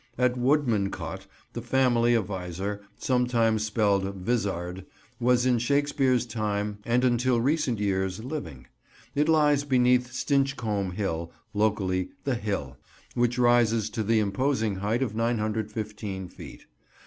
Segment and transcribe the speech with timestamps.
[0.17, 4.83] At Woodmancote the family of Visor, sometimes spelled "Vizard"
[5.19, 8.65] was in Shakespeare's time and until recent years living.
[9.13, 12.77] It lies beneath Stinchcombe Hill, locally "the Hill,"
[13.13, 16.65] which rises to the imposing height of 915 feet.